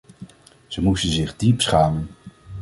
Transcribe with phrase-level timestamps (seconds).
[0.67, 2.09] Ze moesten zich diep schamen.